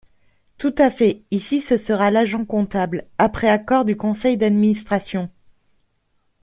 [0.57, 1.21] Tout à fait!
[1.29, 5.29] Ici, ce sera l’agent comptable, après accord du conseil d’administration.